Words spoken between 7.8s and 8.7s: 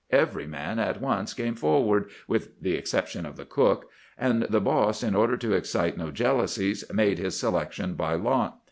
by lot.